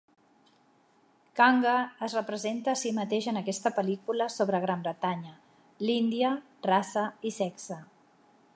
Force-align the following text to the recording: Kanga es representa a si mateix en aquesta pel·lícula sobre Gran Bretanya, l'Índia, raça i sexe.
Kanga 1.41 1.73
es 2.07 2.15
representa 2.19 2.73
a 2.73 2.79
si 2.83 2.93
mateix 2.99 3.27
en 3.33 3.37
aquesta 3.43 3.73
pel·lícula 3.75 4.29
sobre 4.37 4.63
Gran 4.65 4.83
Bretanya, 4.87 5.37
l'Índia, 5.89 6.33
raça 6.71 7.05
i 7.33 7.37
sexe. 7.37 7.79